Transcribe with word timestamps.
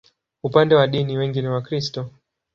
Upande 0.43 0.75
wa 0.75 0.87
dini, 0.87 1.17
wengi 1.17 1.41
ni 1.41 1.47
Wakristo. 1.47 2.09